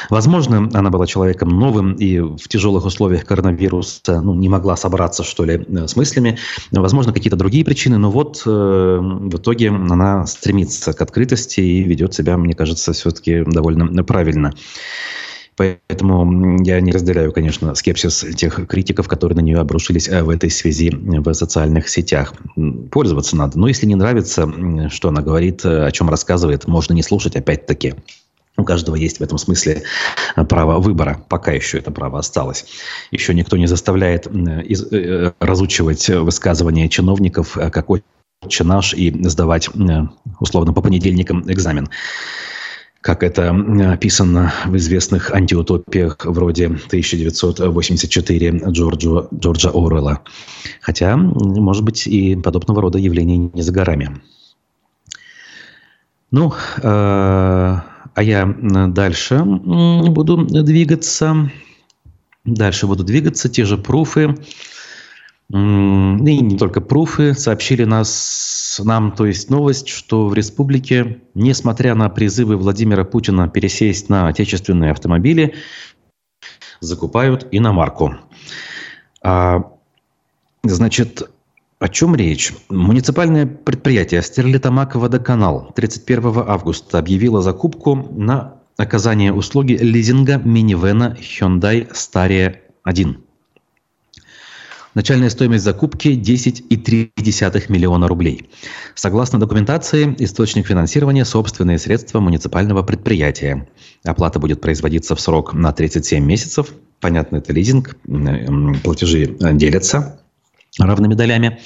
[0.09, 5.45] Возможно, она была человеком новым и в тяжелых условиях коронавируса ну, не могла собраться, что
[5.45, 6.37] ли, э, с мыслями.
[6.71, 12.13] Возможно, какие-то другие причины, но вот э, в итоге она стремится к открытости и ведет
[12.13, 14.53] себя, мне кажется, все-таки довольно правильно.
[15.57, 20.49] Поэтому я не разделяю, конечно, скепсис тех критиков, которые на нее обрушились э, в этой
[20.49, 22.33] связи в социальных сетях.
[22.91, 23.57] Пользоваться надо.
[23.57, 24.51] Но если не нравится,
[24.89, 27.95] что она говорит, э, о чем рассказывает, можно не слушать опять-таки.
[28.57, 29.83] У каждого есть в этом смысле
[30.35, 31.21] э, право выбора.
[31.29, 32.65] Пока еще это право осталось.
[33.11, 34.27] Еще никто не заставляет
[35.39, 38.03] разучивать высказывания чиновников, какой
[38.59, 39.69] наш и сдавать
[40.39, 41.89] условно по понедельникам экзамен
[43.05, 43.51] как это
[43.93, 50.21] описано в известных антиутопиях вроде 1984 Джорджа, Джорджа Оруэлла.
[50.81, 54.21] Хотя, может быть, и подобного рода явления не за горами.
[56.31, 58.55] Ну, э, а я
[58.87, 61.51] дальше буду двигаться.
[62.43, 63.49] Дальше буду двигаться.
[63.49, 64.35] Те же пруфы.
[65.51, 72.09] И не только пруфы сообщили нас, нам, то есть новость, что в республике, несмотря на
[72.09, 75.53] призывы Владимира Путина пересесть на отечественные автомобили,
[76.79, 78.15] закупают иномарку.
[79.21, 79.71] А,
[80.63, 81.29] значит,
[81.79, 82.53] о чем речь?
[82.69, 92.57] Муниципальное предприятие «Стерлитамак Водоканал» 31 августа объявило закупку на оказание услуги лизинга минивэна Hyundai Staria
[92.83, 93.24] 1.
[94.95, 98.49] Начальная стоимость закупки 10,3 миллиона рублей.
[98.95, 103.67] Согласно документации, источник финансирования– собственные средства муниципального предприятия.
[104.05, 106.73] Оплата будет производиться в срок на 37 месяцев.
[107.01, 107.97] Понятно, это лизинг,
[108.83, 110.21] платежи делятся
[110.79, 111.59] равными долями.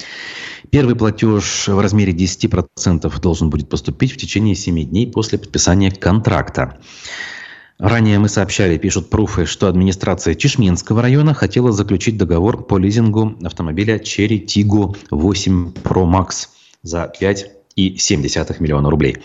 [0.70, 6.80] Первый платеж в размере 10% должен будет поступить в течение 7 дней после подписания контракта.
[7.80, 13.96] Ранее мы сообщали, пишут пруфы, что администрация Чешминского района хотела заключить договор по лизингу автомобиля
[13.96, 16.48] Cherry Tiggo 8 Pro Max
[16.82, 19.16] за 5,7 миллиона рублей.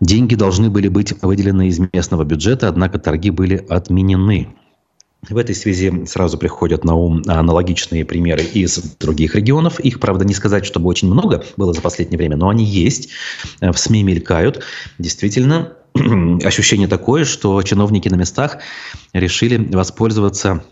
[0.00, 4.48] Деньги должны были быть выделены из местного бюджета, однако торги были отменены.
[5.28, 9.78] В этой связи сразу приходят на ум аналогичные примеры из других регионов.
[9.78, 13.10] Их, правда, не сказать, чтобы очень много было за последнее время, но они есть,
[13.60, 14.64] в СМИ мелькают.
[14.98, 15.72] Действительно,
[16.44, 18.58] ощущение такое, что чиновники на местах
[19.12, 20.64] решили воспользоваться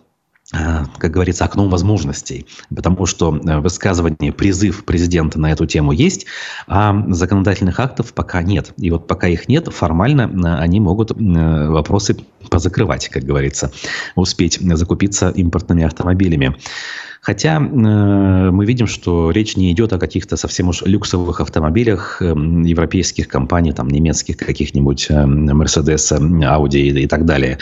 [0.52, 2.46] э, как говорится, окном возможностей.
[2.74, 6.26] Потому что э, высказывание, призыв президента на эту тему есть,
[6.66, 8.72] а законодательных актов пока нет.
[8.76, 12.16] И вот пока их нет, формально э, они могут вопросы
[12.50, 13.72] позакрывать, как говорится,
[14.14, 16.56] успеть закупиться импортными автомобилями.
[17.24, 17.60] Хотя э,
[18.50, 23.72] мы видим, что речь не идет о каких-то совсем уж люксовых автомобилях э, европейских компаний,
[23.72, 27.58] там немецких каких-нибудь э, Mercedes, Audi и, и так далее.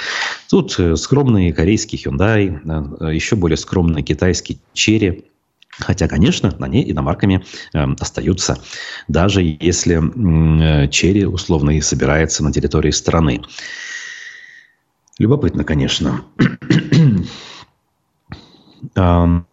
[0.50, 2.58] Тут э, скромный корейский Hyundai,
[3.00, 5.24] э, еще более скромный китайский Cherry,
[5.78, 8.58] Хотя, конечно, на ней иномарками э, остаются,
[9.06, 9.96] даже если
[10.84, 13.42] э, черри условно и собирается на территории страны.
[15.18, 16.24] Любопытно, конечно.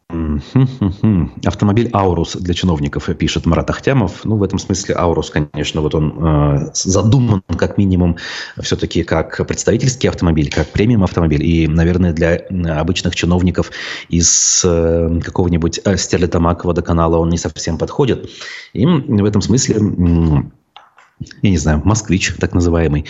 [1.46, 4.26] Автомобиль «Аурус» для чиновников, пишет Марат Ахтямов.
[4.26, 8.18] Ну, в этом смысле «Аурус», конечно, вот он э, задуман как минимум
[8.62, 11.44] все-таки как представительский автомобиль, как премиум-автомобиль.
[11.44, 12.42] И, наверное, для
[12.80, 13.72] обычных чиновников
[14.10, 18.30] из э, какого-нибудь э, Стерлитамак водоканала он не совсем подходит.
[18.74, 19.80] И в этом смысле
[21.42, 23.06] я не знаю, москвич так называемый.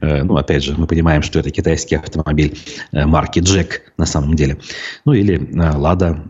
[0.00, 2.58] Э, ну, опять же, мы понимаем, что это китайский автомобиль
[2.92, 4.58] э, марки Джек на самом деле.
[5.04, 6.22] Ну, или э, Лада,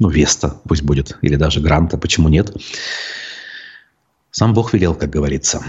[0.00, 2.52] ну, Веста пусть будет, или даже Гранта, почему нет.
[4.32, 5.62] Сам Бог велел, как говорится.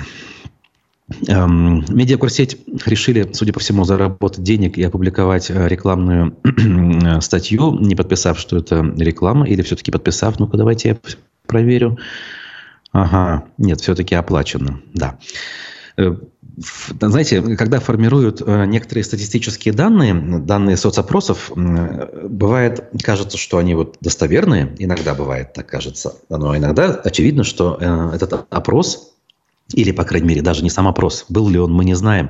[1.28, 6.36] Эм, медиакурсеть решили, судя по всему, заработать денег и опубликовать рекламную
[7.22, 10.40] статью, не подписав, что это реклама, или все-таки подписав.
[10.40, 10.98] Ну-ка, давайте я
[11.46, 12.00] проверю.
[12.96, 15.20] Ага, нет, все-таки оплачено, да.
[15.98, 16.16] Э,
[17.02, 24.74] знаете, когда формируют э, некоторые статистические данные, данные соцопросов, бывает, кажется, что они вот достоверные,
[24.80, 29.15] иногда бывает так кажется, но иногда очевидно, что э, этот опрос
[29.74, 32.30] или, по крайней мере, даже не сам опрос, был ли он, мы не знаем.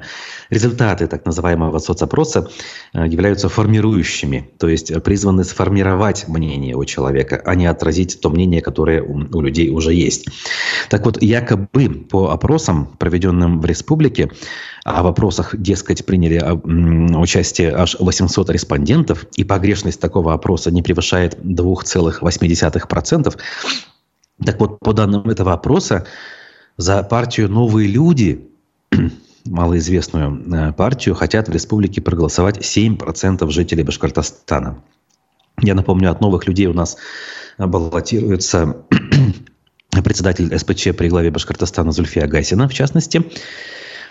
[0.49, 2.49] Результаты так называемого соцопроса
[2.93, 8.61] э, являются формирующими, то есть призваны сформировать мнение у человека, а не отразить то мнение,
[8.61, 10.27] которое у, людей уже есть.
[10.89, 14.31] Так вот, якобы по опросам, проведенным в республике,
[14.85, 16.53] а в опросах, дескать, приняли а,
[17.19, 23.35] участие аж 800 респондентов, и погрешность такого опроса не превышает 2,8%.
[24.45, 26.05] Так вот, по данным этого опроса,
[26.77, 28.47] за партию «Новые люди»,
[29.45, 34.83] малоизвестную э, партию, хотят в республике проголосовать 7% жителей Башкортостана.
[35.61, 36.97] Я напомню, от новых людей у нас
[37.57, 38.77] баллотируется
[40.03, 43.23] председатель СПЧ при главе Башкортостана Зульфия Гайсина, в частности.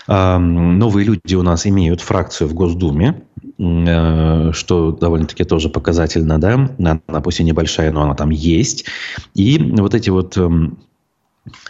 [0.06, 3.22] Новые люди у нас имеют фракцию в Госдуме,
[3.58, 6.70] э, что довольно-таки тоже показательно, да.
[6.78, 8.84] Она пусть и небольшая, но она там есть.
[9.34, 10.78] И вот эти вот эм,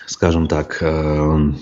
[0.06, 1.52] скажем так, э,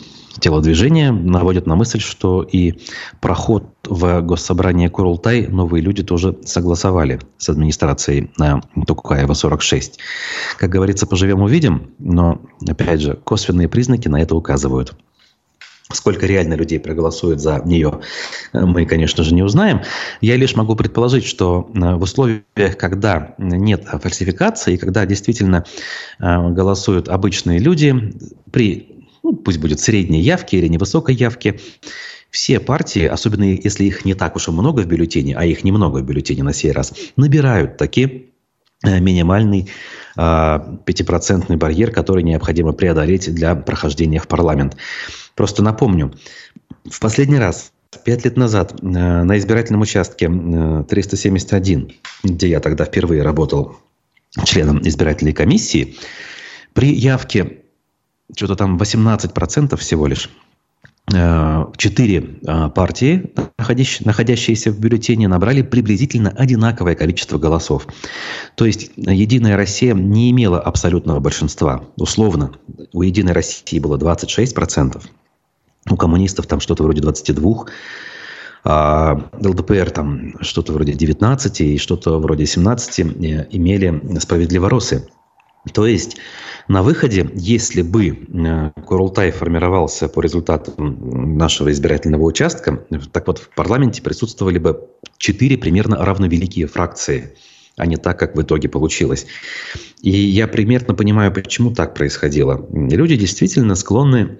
[0.40, 2.74] телодвижения наводят на мысль, что и
[3.20, 9.98] проход в госсобрание Курултай новые люди тоже согласовали с администрацией на Тукаева 46.
[10.56, 14.94] Как говорится, поживем увидим, но, опять же, косвенные признаки на это указывают.
[15.92, 18.00] Сколько реально людей проголосует за нее,
[18.52, 19.82] мы, конечно же, не узнаем.
[20.20, 25.64] Я лишь могу предположить, что э, в условиях, когда нет фальсификации, когда действительно
[26.18, 28.14] э, голосуют обычные люди
[28.50, 31.60] при, ну, пусть будет средней явке или невысокой явке,
[32.30, 35.98] все партии, особенно если их не так уж и много в бюллетене, а их немного
[35.98, 38.32] в бюллетене на сей раз, набирают таки
[38.84, 39.68] э, минимальный
[40.14, 44.76] пятипроцентный барьер, который необходимо преодолеть для прохождения в парламент.
[45.34, 46.12] Просто напомню,
[46.84, 47.72] в последний раз,
[48.04, 53.78] пять лет назад, э, на избирательном участке 371, э, где я тогда впервые работал
[54.44, 55.96] членом избирательной комиссии,
[56.72, 57.58] при явке
[58.34, 60.30] что-то там 18% всего лишь,
[61.12, 62.20] э, четыре
[62.74, 63.32] партии,
[64.04, 67.86] находящиеся в бюллетене, набрали приблизительно одинаковое количество голосов.
[68.56, 71.84] То есть «Единая Россия» не имела абсолютного большинства.
[71.96, 72.52] Условно,
[72.92, 75.02] у «Единой России» было 26%,
[75.90, 77.66] у коммунистов там что-то вроде 22,
[78.64, 85.08] а ЛДПР там что-то вроде 19 и что-то вроде 17 э, имели справедливоросы.
[85.72, 86.16] То есть
[86.68, 93.48] на выходе, если бы э, Курултай формировался по результатам нашего избирательного участка, так вот в
[93.54, 97.34] парламенте присутствовали бы четыре примерно равновеликие фракции,
[97.76, 99.26] а не так, как в итоге получилось.
[100.02, 102.64] И я примерно понимаю, почему так происходило.
[102.70, 104.38] Люди действительно склонны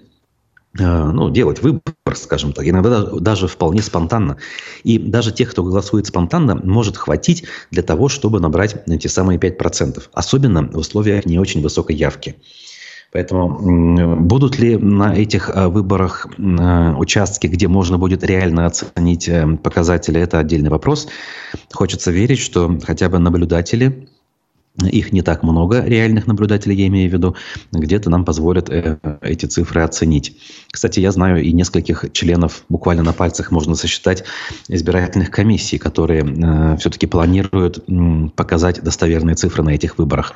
[0.78, 1.82] ну, делать выбор,
[2.14, 4.38] скажем так, иногда даже вполне спонтанно.
[4.84, 10.02] И даже тех, кто голосует спонтанно, может хватить для того, чтобы набрать эти самые 5%.
[10.12, 12.36] Особенно в условиях не очень высокой явки.
[13.12, 19.28] Поэтому будут ли на этих э, выборах э, участки, где можно будет реально оценить
[19.62, 21.08] показатели, это отдельный вопрос.
[21.70, 24.08] Хочется верить, что хотя бы наблюдатели
[24.80, 27.36] их не так много, реальных наблюдателей я имею в виду,
[27.72, 30.36] где-то нам позволят э, эти цифры оценить.
[30.70, 34.24] Кстати, я знаю и нескольких членов, буквально на пальцах можно сосчитать,
[34.68, 40.32] избирательных комиссий, которые э, все-таки планируют э, показать достоверные цифры на этих выборах.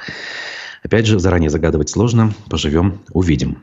[0.82, 3.62] Опять же, заранее загадывать сложно, поживем, увидим.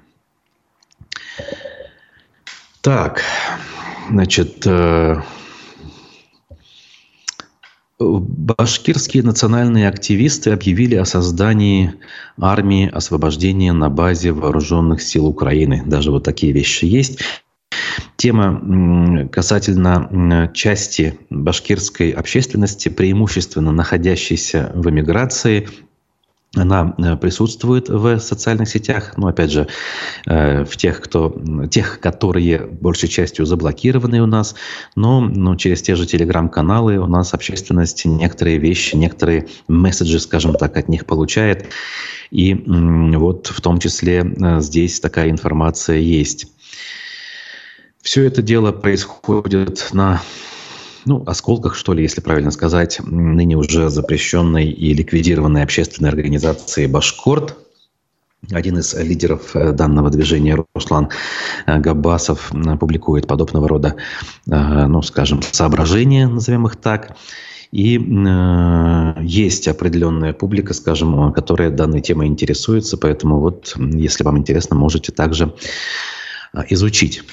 [2.81, 3.21] Так,
[4.09, 5.21] значит, э,
[8.19, 11.93] Башкирские национальные активисты объявили о создании
[12.39, 15.83] армии освобождения на базе вооруженных сил Украины.
[15.85, 17.19] Даже вот такие вещи есть.
[18.15, 25.67] Тема касательно части башкирской общественности, преимущественно находящейся в эмиграции,
[26.55, 29.67] она э, присутствует в социальных сетях, но опять же
[30.25, 31.35] э, в тех, кто,
[31.69, 34.55] тех, которые большей частью заблокированы у нас,
[34.95, 40.77] но, но через те же телеграм-каналы у нас общественность некоторые вещи, некоторые месседжи, скажем так,
[40.77, 41.69] от них получает.
[42.29, 46.47] И вот в том числе э, здесь такая информация есть.
[48.01, 50.21] Все это дело происходит на
[51.05, 57.57] ну, осколках, что ли, если правильно сказать, ныне уже запрещенной и ликвидированной общественной организации «Башкорт»,
[58.51, 61.09] один из лидеров э, данного движения, Руслан
[61.65, 63.95] э, Габасов, э, публикует подобного рода,
[64.45, 67.15] ну, скажем, соображения, назовем их так.
[67.71, 74.75] И э, есть определенная публика, скажем, которая данной темой интересуется, поэтому вот, если вам интересно,
[74.75, 75.53] можете также
[76.69, 77.23] изучить.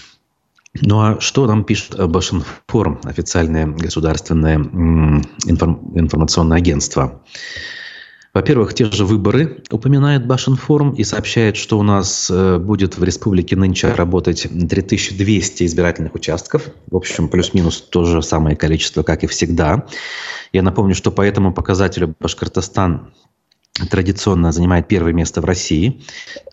[0.75, 7.23] Ну а что нам пишет Башинформ, официальное государственное информационное агентство?
[8.33, 13.57] Во-первых, те же выборы упоминает Башинформ и сообщает, что у нас э, будет в республике
[13.57, 16.69] нынче работать 3200 избирательных участков.
[16.89, 19.85] В общем, плюс-минус то же самое количество, как и всегда.
[20.53, 23.13] Я напомню, что по этому показателю Башкортостан
[23.89, 26.03] традиционно занимает первое место в России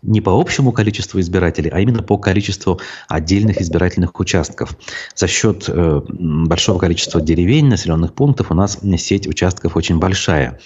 [0.02, 4.76] не по общему количеству избирателей, а именно по количеству отдельных избирательных участков.
[5.14, 10.60] За счет э, большого количества деревень, населенных пунктов у нас сеть участков очень большая.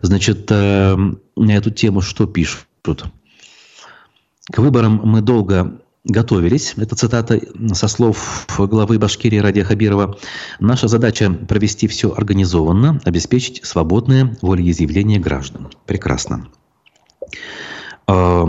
[0.00, 0.96] Значит, э,
[1.36, 2.66] на эту тему что пишут?
[4.50, 6.74] К выборам мы долго готовились.
[6.76, 7.40] Это цитата
[7.72, 10.18] со слов главы Башкирии Радия Хабирова.
[10.58, 15.70] Наша задача провести все организованно, обеспечить свободное волеизъявление граждан.
[15.86, 16.48] Прекрасно.
[18.08, 18.44] Э,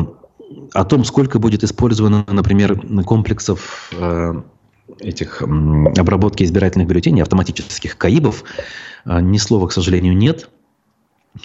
[0.74, 4.34] о том, сколько будет использовано, например, комплексов э,
[4.99, 8.43] этих обработки избирательных бюллетеней, автоматических КАИБов,
[9.06, 10.49] ни слова, к сожалению, нет–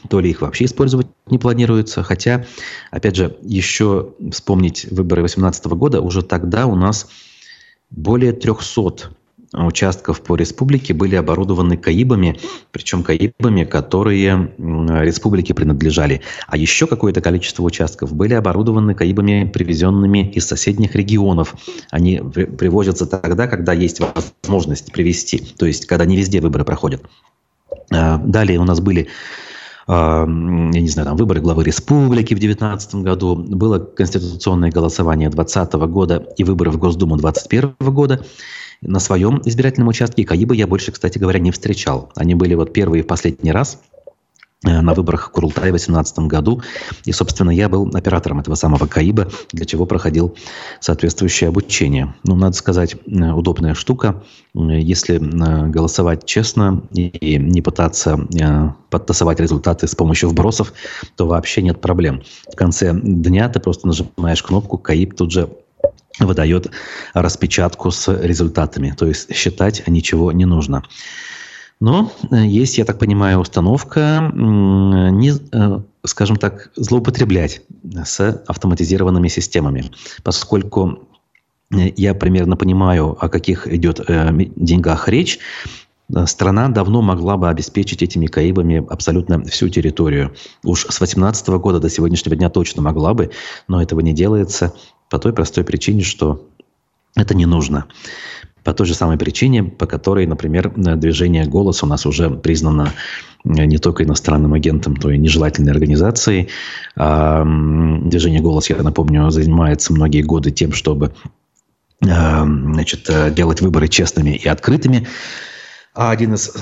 [0.09, 2.03] то ли их вообще использовать не планируется.
[2.03, 2.45] Хотя,
[2.91, 7.09] опять же, еще вспомнить выборы 2018 года, уже тогда у нас
[7.91, 9.11] более 300
[9.55, 12.39] участков по республике были оборудованы КАИБами,
[12.71, 16.21] причем КАИБами, которые республике принадлежали.
[16.47, 21.55] А еще какое-то количество участков были оборудованы КАИБами, привезенными из соседних регионов.
[21.91, 27.03] Они привозятся тогда, когда есть возможность привезти, то есть когда не везде выборы проходят.
[27.91, 29.09] А, далее у нас были
[29.89, 36.27] я не знаю, там, выборы главы республики в 2019 году, было конституционное голосование 2020 года
[36.37, 38.25] и выборы в Госдуму 2021 года.
[38.83, 42.13] На своем избирательном участке КАИБа я больше, кстати говоря, не встречал.
[42.15, 43.81] Они были вот первые в последний раз–
[44.65, 46.63] на выборах Курултая в 2018 году.
[47.05, 50.37] И, собственно, я был оператором этого самого КАИБа, для чего проходил
[50.81, 52.15] соответствующее обучение.
[52.25, 54.25] Ну, надо сказать, э, удобная штука.
[54.55, 58.19] Если э, голосовать честно и не пытаться
[58.91, 60.73] подтасовать результаты с помощью вбросов,
[61.17, 62.23] то вообще нет проблем.
[62.53, 65.51] В конце дня ты просто нажимаешь кнопку, КАИБ тут же
[66.19, 66.71] выдает
[67.15, 68.95] распечатку с результатами.
[68.99, 70.83] То есть считать ничего не нужно.
[71.81, 77.63] Но э, есть, я так понимаю, установка, не, э, скажем так, злоупотреблять
[78.05, 79.85] с автоматизированными системами,
[80.25, 81.09] поскольку
[81.71, 84.01] э, я примерно понимаю, о каких идет
[84.57, 85.39] деньгах речь,
[86.25, 90.35] страна давно могла бы обеспечить этими КАИБами абсолютно всю территорию.
[90.65, 93.31] Уж с 2018 года до сегодняшнего дня точно могла бы,
[93.69, 94.75] но этого не делается
[95.11, 96.49] по той простой причине, что
[97.15, 97.87] это не нужно.
[98.69, 102.93] По той же самой причине, по которой, например, движение «Голос» у нас уже признано
[103.43, 106.51] э, не только иностранным агентом, то и нежелательной организацией.
[106.95, 111.15] А движение «Голос», я напомню, занимается многие годы тем, чтобы
[112.05, 115.07] э, значит, э, делать выборы честными и открытыми.
[115.95, 116.53] А один из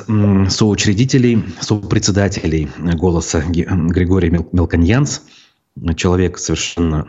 [0.54, 5.22] соучредителей, сопредседателей «Голоса» Григорий Мелконьянс,
[5.96, 7.08] человек совершенно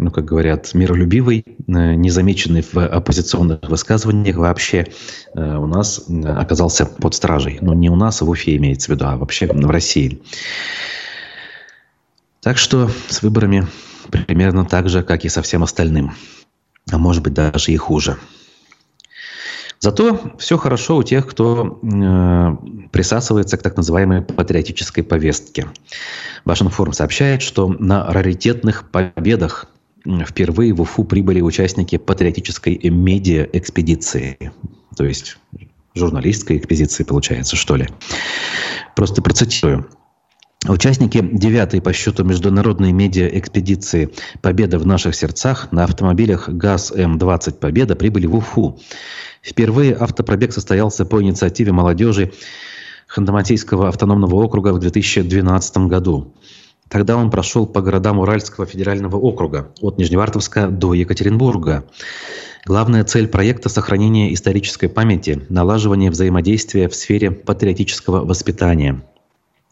[0.00, 4.86] ну, как говорят, миролюбивый, э, незамеченный в оппозиционных высказываниях вообще
[5.34, 7.58] э, у нас э, оказался под стражей.
[7.60, 10.22] Но не у нас, а в Уфе имеется в виду, а вообще в России.
[12.40, 13.66] Так что с выборами
[14.26, 16.14] примерно так же, как и со всем остальным.
[16.90, 18.16] А может быть, даже и хуже.
[19.80, 25.68] Зато все хорошо у тех, кто э, присасывается к так называемой патриотической повестке.
[26.46, 29.66] Башинформ сообщает, что на раритетных победах
[30.04, 34.52] впервые в Уфу прибыли участники патриотической медиа-экспедиции.
[34.96, 35.38] То есть
[35.94, 37.88] журналистской экспедиции, получается, что ли.
[38.96, 39.88] Просто процитирую.
[40.68, 44.10] Участники девятой по счету международной медиа-экспедиции
[44.42, 48.78] «Победа в наших сердцах» на автомобилях ГАЗ-М-20 «Победа» прибыли в Уфу.
[49.42, 52.32] Впервые автопробег состоялся по инициативе молодежи
[53.08, 56.34] Ханты-Мансийского автономного округа в 2012 году.
[56.90, 61.84] Тогда он прошел по городам Уральского федерального округа, от Нижневартовска до Екатеринбурга.
[62.66, 69.02] Главная цель проекта– сохранение исторической памяти, налаживание взаимодействия в сфере патриотического воспитания.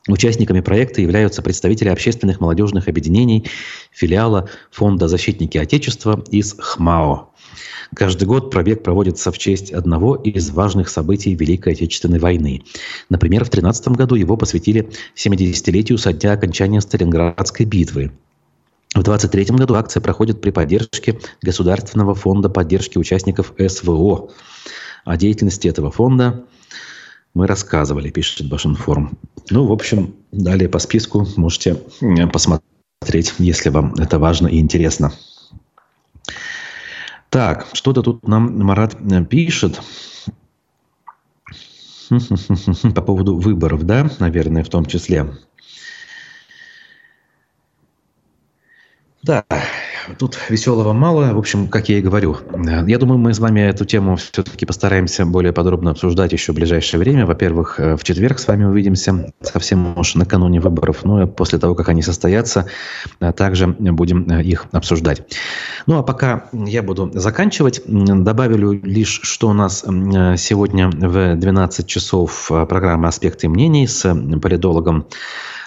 [0.07, 3.51] Участниками проекта являются представители общественных молодежных объединений,
[3.91, 7.28] филиала Фонда «Защитники Отечества» из ХМАО.
[7.95, 12.63] Каждый год пробег проводится в честь одного из важных событий Великой Отечественной войны.
[13.09, 18.13] Например, в 2013 году его посвятили 70-летию со дня окончания Сталинградской битвы.
[18.95, 24.31] В 2023 году акция проходит при поддержке Государственного фонда поддержки участников СВО.
[25.05, 26.45] О деятельности этого фонда
[27.35, 29.17] мы рассказывали, пишет Башинформ.
[29.51, 31.81] Ну, в общем, далее по списку можете
[32.33, 35.13] посмотреть, если вам это важно и интересно.
[37.31, 39.81] Так, что-то тут нам Марат э, пишет.
[42.95, 45.35] По поводу выборов, да, наверное, в том числе.
[49.23, 49.45] Да,
[50.19, 51.33] тут веселого мало.
[51.33, 52.39] В общем, как я и говорю,
[52.87, 57.01] я думаю, мы с вами эту тему все-таки постараемся более подробно обсуждать еще в ближайшее
[57.01, 57.27] время.
[57.27, 61.75] Во-первых, э, в четверг с вами увидимся совсем уж накануне выборов, ну и после того,
[61.75, 62.67] как они состоятся,
[63.21, 65.23] э, также будем э, их обсуждать.
[65.87, 72.51] Ну а пока я буду заканчивать, добавлю лишь, что у нас сегодня в 12 часов
[72.69, 75.07] программа «Аспекты мнений» с политологом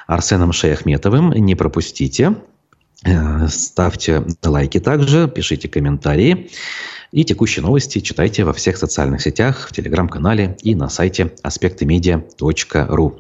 [0.08, 1.32] Арсеном Шейхметовым.
[1.32, 2.36] Не пропустите.
[3.04, 6.50] Э, ставьте лайки также, пишите комментарии.
[7.12, 13.20] И текущие новости читайте во всех социальных сетях, в телеграм-канале и на сайте аспектымедиа.ру.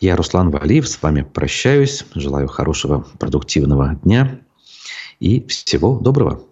[0.00, 2.04] Я Руслан Валиев, с вами прощаюсь.
[2.14, 4.38] Желаю хорошего, продуктивного дня
[5.18, 6.42] и всего доброго.